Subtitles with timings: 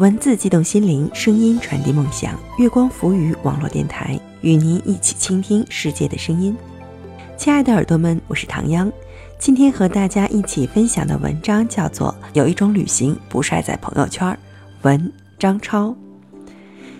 [0.00, 2.32] 文字激动心灵，声音传递梦想。
[2.56, 6.56] 月光浮语网络电台与您一起倾听世界的声音。
[7.36, 8.90] 亲爱的耳朵们，我是唐央。
[9.38, 14.26] 今天和大家一起分享的文章叫做《有一种旅行不晒在朋友圈》，
[14.80, 15.94] 文张超。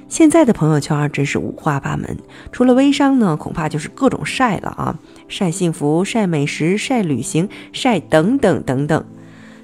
[0.07, 2.15] 现在的朋友圈真是五花八门，
[2.53, 9.03] 除了微商呢，恐怕就是各种晒了啊，晒幸福、晒美食、晒旅行、晒等等等等，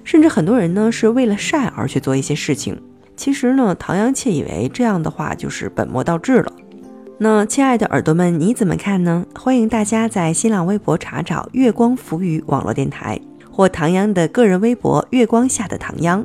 [0.04, 2.80] 甚至很多人呢是为了晒而去做一些事情。
[3.16, 6.52] 其实呢，唐阳窃以为这样的话就是本末倒置了。
[7.18, 9.24] 那亲爱的耳朵们，你怎么看呢？
[9.34, 13.18] 欢迎大家在新浪微博查找“月光浮语”网络电台，
[13.50, 16.24] 或唐阳的个人微博“月光下的唐央”。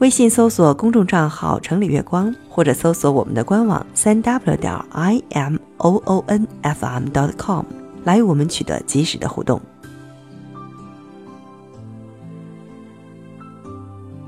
[0.00, 7.64] 微信搜索公众账号“城里月光”，或者搜索我们的官网三 w 点 i m o o n f m dot com，
[8.04, 9.60] 来与我们取得及时的互动。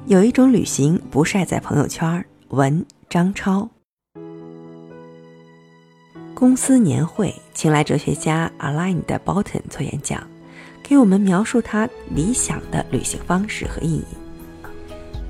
[0.08, 2.24] 有一种旅行不晒在朋友圈。
[2.48, 3.68] 文张超。
[6.34, 10.26] 公司年会请来哲学家 Alain de Botton 做演讲，
[10.82, 14.06] 给我们描述他理想的旅行方式和意义。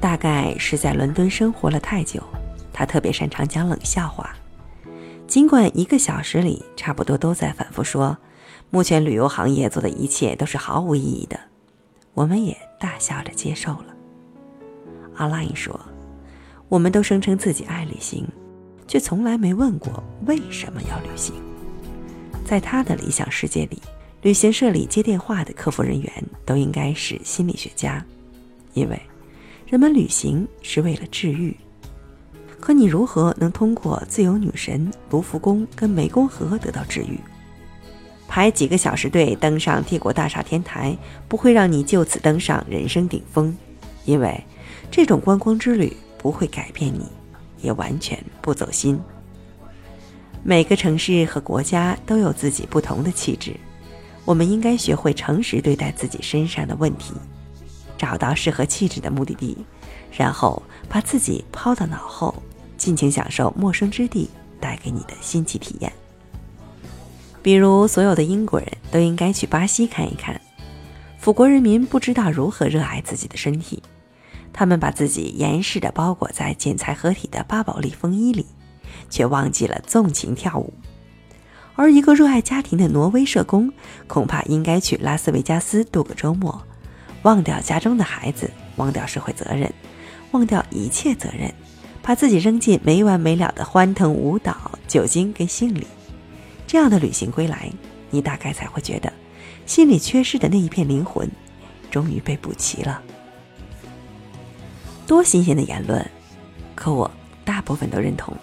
[0.01, 2.23] 大概是在伦敦生活了太久，
[2.73, 4.33] 他特别擅长讲冷笑话。
[5.27, 8.17] 尽管一个小时里差不多都在反复说，
[8.71, 11.41] 目前旅游行业做的一切都是毫无意义的，
[12.15, 13.98] 我们也大笑着接受了。
[15.19, 15.79] 阿拉因说
[16.71, 18.27] ：“我们都声称自己爱旅行，
[18.87, 21.35] 却从来没问过为什么要旅行。”
[22.47, 23.83] 在他的理想世界里，
[24.23, 26.11] 旅行社里接电话的客服人员
[26.47, 28.03] 都应该是心理学家，
[28.73, 28.99] 因为。
[29.67, 31.55] 人们旅行是为了治愈，
[32.59, 37.21] 可你如何能通过自由女神、卢浮宫跟湄公河得到治愈？
[38.27, 40.97] 排几个小时队登上帝国大厦天台，
[41.28, 43.55] 不会让你就此登上人生顶峰，
[44.07, 44.43] 因为
[44.91, 47.06] 这种观光之旅不会改变你，
[47.61, 48.99] 也完全不走心。
[50.43, 53.55] 每个城市和国家都有自己不同的气质，
[54.25, 57.15] 我们应该学会诚实对待自己身上的问题。
[57.97, 59.56] 找到适合气质的目的地，
[60.16, 62.33] 然后把自己抛到脑后，
[62.77, 65.93] 尽情享受陌生之地带给你的新奇体验。
[67.43, 70.41] 比如，所有的英国人都应该去巴西看一看。
[71.19, 73.83] 法国人民不知道如何热爱自己的身体，
[74.59, 78.45] 他们把自己严实的包裹在剪裁合体的巴宝莉风衣里，
[79.09, 80.75] 却忘记了纵情跳舞。
[81.77, 83.73] 而一个热爱家庭的挪威社工，
[84.09, 86.61] 恐怕应该去拉斯维加斯度个周末。
[87.23, 89.73] 忘掉家中的孩子，忘掉社会责任，
[90.33, 91.55] 忘掉一切责任，
[92.03, 95.87] 把自己扔进没完没了的欢腾舞蹈、酒精跟性里。
[96.67, 97.71] 这样的旅行归来，
[98.11, 99.13] 你大概才会觉得，
[99.67, 101.31] 心里缺失的那一片灵魂，
[101.93, 103.01] 终于被补齐了。
[105.09, 106.07] 多新鲜的言论，
[106.75, 107.11] 可我
[107.43, 108.37] 大部分都认同。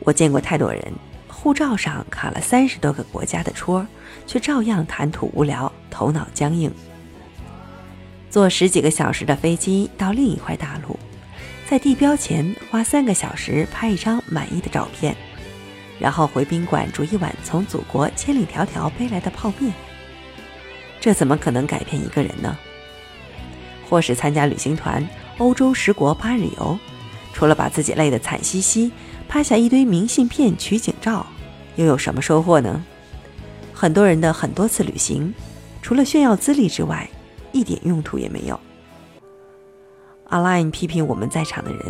[0.00, 0.92] 我见过太多人，
[1.28, 3.86] 护照上卡了三十多个国家的戳，
[4.26, 6.68] 却照样谈吐无聊，头脑僵硬。
[8.28, 10.98] 坐十几个小时的飞机到另一块大陆，
[11.68, 15.14] 在地标前花三个小时拍一张满意的照片，
[16.00, 19.72] 然后回宾馆煮一碗从祖国千里迢迢背来的泡面。
[20.98, 22.58] 这怎么可能改变一个人呢？
[23.88, 25.06] 或是参加旅行团，
[25.38, 26.78] 欧洲十国八日游，
[27.32, 28.92] 除了把自己累得惨兮兮，
[29.28, 31.26] 拍下一堆明信片取景照，
[31.76, 32.84] 又有什么收获呢？
[33.72, 35.34] 很多人的很多次旅行，
[35.80, 37.08] 除了炫耀资历之外，
[37.50, 38.60] 一点用途也没有。
[40.28, 41.80] 阿拉因批评我们在场的人：“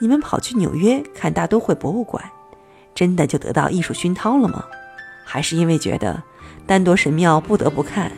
[0.00, 2.24] 你们跑去纽约看大都会博物馆，
[2.94, 4.64] 真的就得到艺术熏陶了吗？
[5.24, 6.20] 还是因为觉得
[6.66, 8.10] 丹铎神庙不得不看，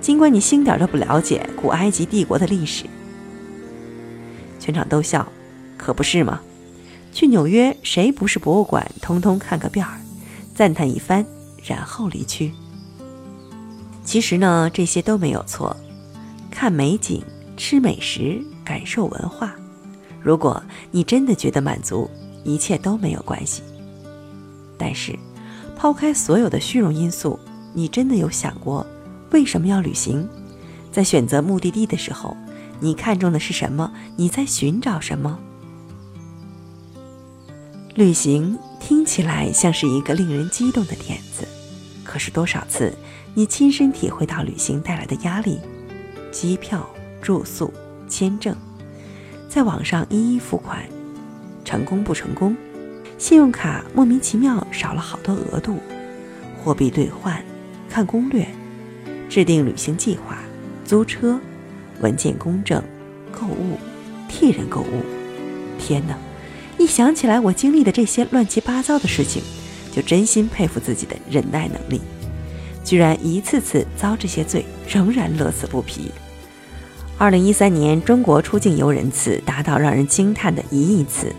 [0.00, 2.84] 尽管你星点都不了解古埃及帝国的历史？”
[4.60, 5.26] 全场都笑，
[5.76, 6.40] 可不是吗？
[7.12, 9.98] 去纽约谁不是博物馆通通看个遍儿，
[10.54, 11.24] 赞叹一番，
[11.64, 12.52] 然后离去？
[14.04, 15.76] 其实呢，这些都没有错。
[16.50, 17.22] 看美景、
[17.56, 19.54] 吃美食、感受文化，
[20.22, 22.08] 如果你真的觉得满足，
[22.44, 23.62] 一切都没有关系。
[24.76, 25.18] 但是，
[25.76, 27.38] 抛开所有的虚荣因素，
[27.72, 28.86] 你真的有想过
[29.30, 30.28] 为什么要旅行？
[30.92, 32.36] 在选择目的地的时候，
[32.80, 33.92] 你看中的是什么？
[34.16, 35.38] 你在寻找什么？
[37.94, 41.46] 旅行听起来像是一个令人激动的点子，
[42.02, 42.94] 可是多少次
[43.34, 45.58] 你亲身体会到旅行带来的压力？
[46.32, 46.88] 机票、
[47.20, 47.72] 住宿、
[48.08, 48.56] 签证，
[49.48, 50.82] 在网上一一付款，
[51.64, 52.56] 成功不成功？
[53.18, 55.78] 信用卡莫名其妙少了好多额度，
[56.56, 57.44] 货币兑换，
[57.90, 58.46] 看攻略，
[59.28, 60.38] 制定旅行计划，
[60.86, 61.38] 租车，
[62.00, 62.82] 文件公证，
[63.32, 63.78] 购物，
[64.28, 65.02] 替人购物，
[65.78, 66.16] 天哪！
[66.78, 69.42] 一想起来我经历的这些乱七八糟的事情，
[69.92, 72.00] 就真心佩服自己的忍耐能力，
[72.82, 76.10] 居然一次次遭这些罪，仍然乐此不疲。
[77.18, 81.30] 二零一三年，中国出境游人次达到让人惊叹的一亿次，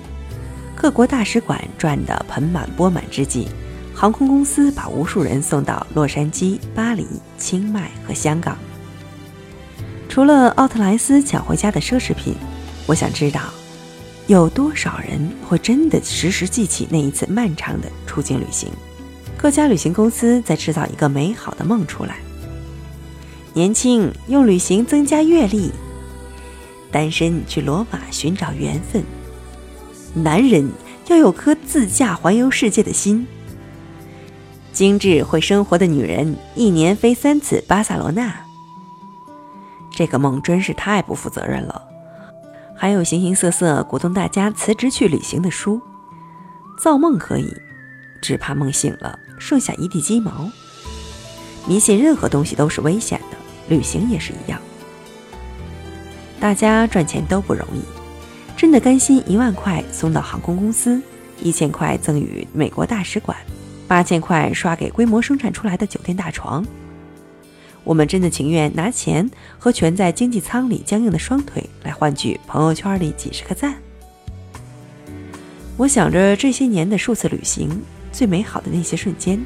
[0.76, 3.48] 各国大使馆赚得盆满钵满之际，
[3.96, 8.56] 航空公司把无数人送到洛杉矶、巴黎、清迈和香港。
[10.12, 12.36] 除了奥特莱斯抢回家的奢侈品，
[12.86, 13.44] 我想知道，
[14.28, 18.70] 有多少人会真的时时记起那一次漫长的出境旅行？
[19.38, 22.18] 各家旅行公司在制造一个美好的梦出来：
[23.54, 25.72] 年轻用旅行增加阅历，
[26.92, 29.02] 单身去罗马寻找缘分，
[30.14, 30.70] 男人
[31.08, 33.26] 要有颗自驾环游世界的心，
[34.74, 38.51] 精致会生活的女人一年飞三次巴塞罗那。
[39.94, 41.82] 这个梦真是太不负责任了，
[42.76, 45.82] 还有形形色色鼓动大家辞职去旅行的书，
[46.80, 47.54] 造梦可以，
[48.22, 50.50] 只怕梦醒了剩下一地鸡毛。
[51.68, 54.60] 迷信任何东西都是危险的，旅行也是一样。
[56.40, 57.82] 大家赚钱都不容易，
[58.58, 61.00] 真的甘心一万块送到航空公司，
[61.40, 63.38] 一千块赠予美国大使馆，
[63.88, 66.66] 八千块刷给规模生产出来的酒店大床？
[67.84, 73.76] 我们真的情愿拿钱和蜷在经济舱里僵硬的双腿来换取朋友圈里几十个赞。
[75.78, 77.70] 我想着这些年的数次旅行，
[78.12, 79.44] 最美好的那些瞬间，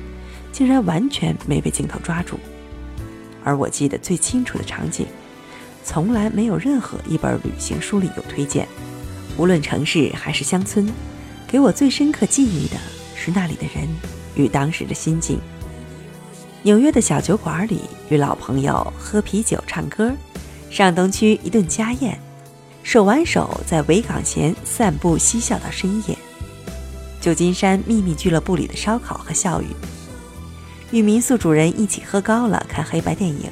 [0.52, 2.38] 竟然完全没被镜头抓住。
[3.44, 5.06] 而我记得最清楚的场景，
[5.84, 8.68] 从来没有任何一本旅行书里有推荐。
[9.38, 10.92] 无论城市还是乡村，
[11.48, 12.76] 给我最深刻记忆的
[13.16, 13.88] 是那里的人
[14.36, 15.40] 与当时的心境。
[16.66, 20.10] 纽约的小酒馆里，与老朋友喝啤酒、唱歌；
[20.72, 22.20] 上东区一顿家宴，
[22.82, 26.16] 手挽手在维港前散步嬉笑到深夜；
[27.22, 29.68] 旧金山秘密俱乐部里的烧烤和笑语，
[30.90, 33.48] 与民宿主人一起喝高了看黑白电影；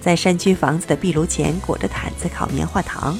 [0.00, 3.16] 在山区房子的壁炉前裹着毯子烤棉花糖；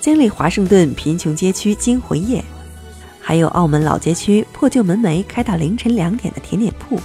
[0.00, 2.42] 经历华盛顿贫穷街区惊魂夜，
[3.20, 6.98] 还有澳门老街区破旧门楣开到凌晨两点的甜点铺。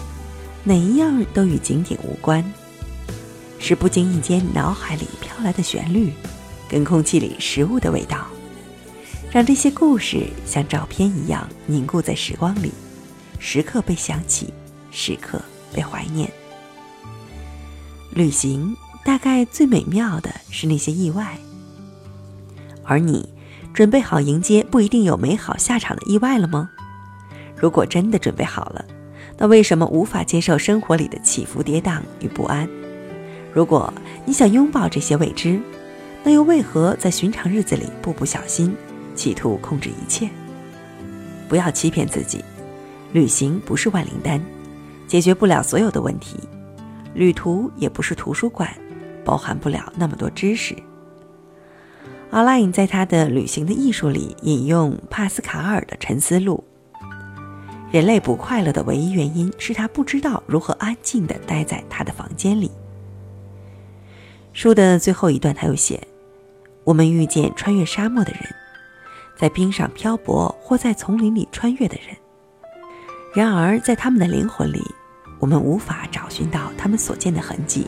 [0.68, 2.44] 哪一样都与景点无关，
[3.60, 6.12] 是不经意间脑海里飘来的旋律，
[6.68, 8.26] 跟空气里食物的味道，
[9.32, 12.72] 让这些故事像照片一样凝固在时光里，
[13.38, 14.52] 时刻被想起，
[14.90, 15.40] 时刻
[15.72, 16.28] 被怀念。
[18.10, 21.38] 旅行大概最美妙的是那些意外，
[22.84, 23.30] 而你
[23.72, 26.72] 准备好迎接不一定有美好下场的意外了吗？
[27.56, 28.84] 如果真的准备好了。
[29.38, 32.68] 那为什么无法接受生活里的起伏跌宕与不安？
[33.52, 33.94] 如果
[34.26, 35.60] 你想拥抱这些未知，
[36.24, 38.76] 那又为何在寻常日子里步步小心，
[39.14, 40.30] 企图控制一切？
[41.48, 42.44] 不要欺骗自己，
[43.12, 44.42] 旅行不是万灵丹，
[45.08, 46.38] 解决不了所有的问题；
[47.14, 48.70] 旅途也不是图书馆，
[49.24, 50.76] 包含不了那么多知识。
[52.32, 56.64] 阿拉因在他的《旅行的艺术》里引用帕斯卡尔的沉思录。
[57.92, 62.70] 人类不快乐的唯一原因是他不知道如何安静地待在他的房间里。
[64.52, 66.06] 书的最后一段，他又写
[66.84, 68.42] ：“我们遇见穿越沙漠的人，
[69.38, 72.16] 在冰上漂泊或在丛林里穿越的人。
[73.34, 74.82] 然而，在他们的灵魂里，
[75.40, 77.88] 我们无法找寻到他们所见的痕迹。”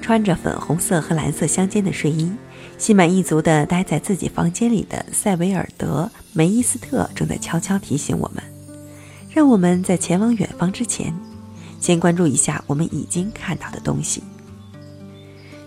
[0.00, 2.32] 穿着粉红色和蓝色相间的睡衣。
[2.80, 8.42] 心满意足地待在自己房间里的塞维尔德·梅伊斯特正在悄悄提醒我们：
[9.28, 11.14] 让我们在前往远方之前，
[11.78, 14.22] 先关注一下我们已经看到的东西。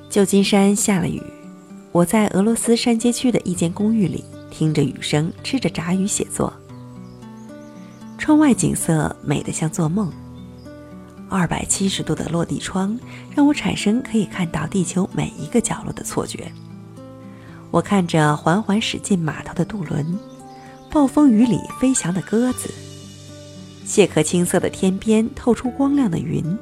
[0.09, 1.21] 旧金山下了雨，
[1.91, 6.51] 我在俄罗斯山街区的一间公寓里，听着雨声，吃着炸鱼写作。
[8.17, 10.11] 窗外景色美得像做梦，
[11.29, 12.99] 二百七十度的落地窗
[13.35, 16.51] 让我产生可以看到地球每一个角落的错觉。
[17.73, 20.05] 我看着缓缓驶进码头的渡轮，
[20.91, 22.69] 暴风雨里飞翔的鸽子，
[23.83, 26.55] 蟹壳青色的天边透出光亮的云，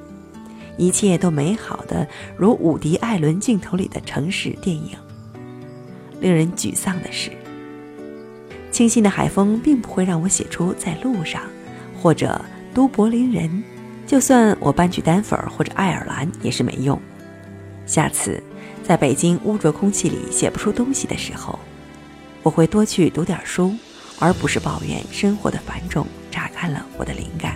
[0.77, 4.91] 一切都美好的如伍迪·艾伦镜头里的城市电影。
[6.21, 7.29] 令人沮丧的是，
[8.71, 11.41] 清新的海风并不会让我写出在路上，
[12.01, 12.39] 或者
[12.73, 13.61] 都柏林人。
[14.07, 16.97] 就算我搬去丹佛或者爱尔兰也是没用。
[17.85, 18.41] 下次。
[18.83, 21.57] 在北京污浊空气里写不出东西的时候，
[22.43, 23.73] 我会多去读点书，
[24.19, 27.55] 而不是抱怨生活的繁重榨干了我的灵感。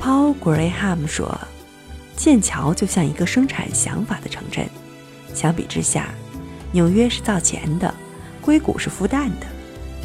[0.00, 1.38] Paul Graham 说
[2.14, 4.68] ：“剑桥就像一个生产想法的城镇，
[5.32, 6.12] 相比之下，
[6.72, 7.94] 纽约是造钱的，
[8.42, 9.46] 硅谷是孵蛋的。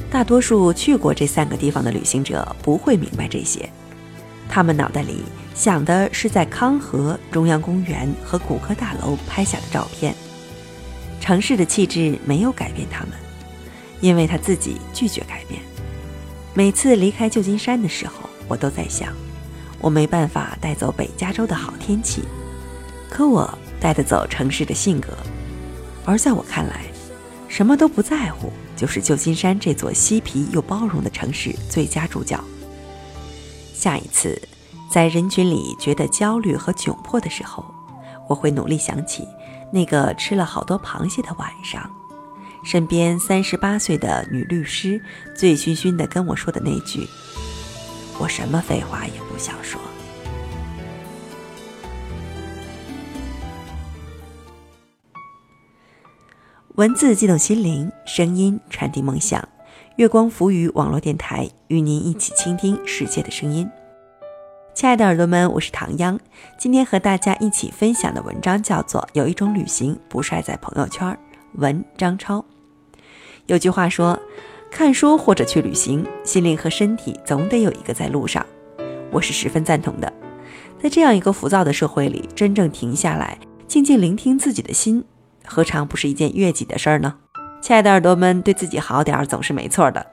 [0.10, 3.70] 大多数去过这三个地方的旅行者不会明白这些，
[4.50, 10.14] 他们脑袋里想的是在康河、中央公园和骨科大楼拍下的照片。
[11.22, 13.12] 城市的气质没有改变他们，
[14.02, 15.62] 因为他自己拒绝改变。
[16.54, 19.14] 每次离开旧金山的时候，我都在想，
[19.80, 22.24] 我没办法带走北加州的好天气，
[23.10, 25.10] 可我带得走城市的性格。
[26.06, 26.86] 而在我看来，
[27.48, 28.52] 什么都不在乎。
[28.76, 32.42] 就是旧金山这座嬉皮又包容的城市最佳主角。
[33.80, 34.42] 下一次，
[34.92, 37.64] 在人群里觉得焦虑和窘迫的时候，
[38.28, 39.26] 我会努力想起
[39.72, 41.90] 那个吃了好多螃蟹的晚上，
[42.62, 45.02] 身边三十八岁的女律师
[45.34, 47.08] 醉醺醺的跟我说的那句
[48.20, 49.80] ：“我什么废话也不想说。”
[56.76, 59.48] 文字激动心灵，声音传递梦想。
[60.00, 63.70] 月光浮语网络电台与您一起倾听世界的声音。
[64.74, 66.18] 亲爱的耳朵们，我是唐央。
[66.58, 71.06] 今天和大家一起分享的文章叫做《有一种旅行不晒在朋友圈》，
[71.56, 72.46] 文张超。
[73.48, 74.18] 有句话说
[74.72, 78.46] ：“看书或者去旅行，心灵和身体总得有一个在路上。”
[79.12, 80.14] 我是十分赞同的。
[80.82, 83.38] 在这样一个浮躁的社会里，真正停下来，
[83.68, 85.04] 静静聆听自己的心。
[85.46, 87.18] 何尝不是一件悦己的事儿呢？
[87.62, 90.06] 亲爱的耳朵们，对自己好点儿总是没错的。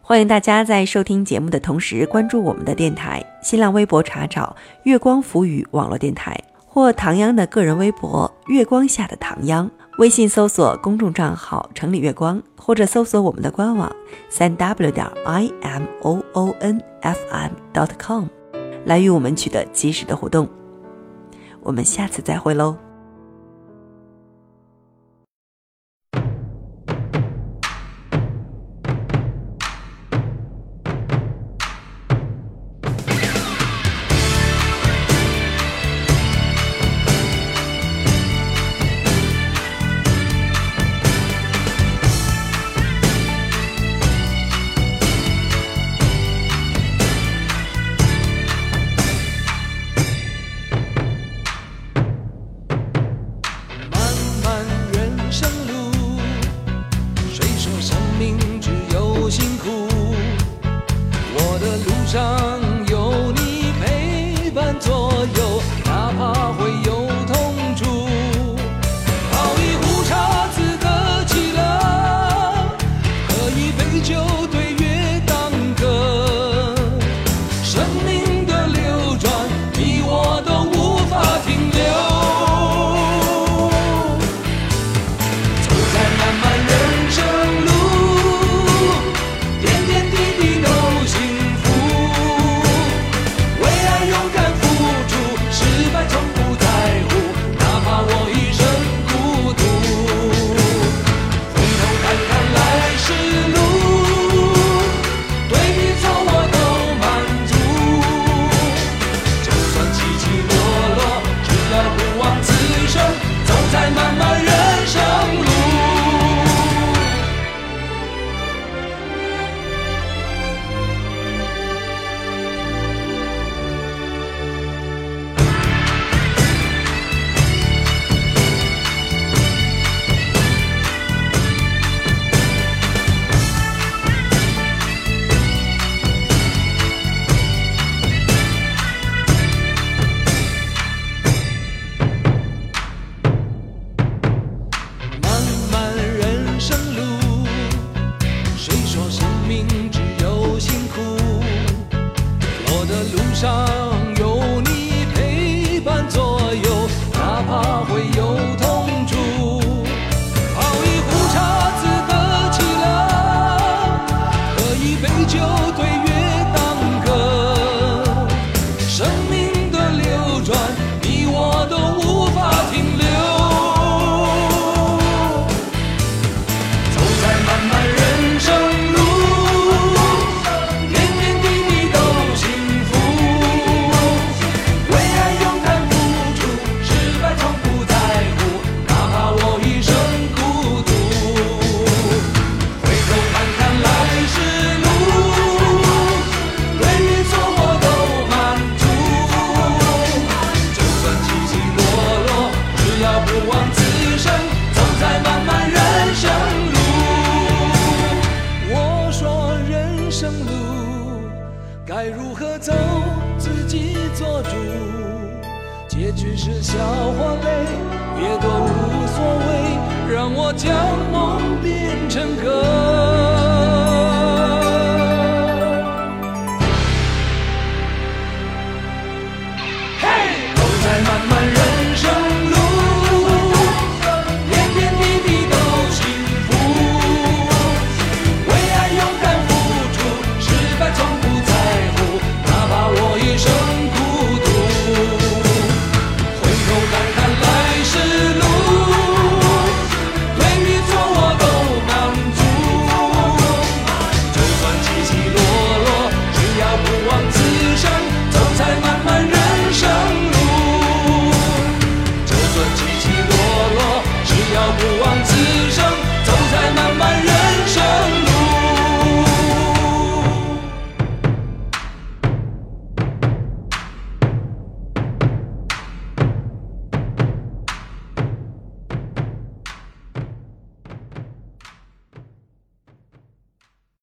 [0.00, 6.34] 欢迎大家在收听节目的同时关注我们的电台，新浪微博查找“月光浮语网络电台”
[6.66, 13.94] 或唐央的个人微博“月光下的唐央”，微信搜索公众账号“城里月光”，或者搜索我们的官网
[14.30, 18.24] 三 w 点 i m o o n f m dot com，
[18.86, 20.48] 来与我们取得及时的互动。
[21.60, 22.74] 我们下次再会喽。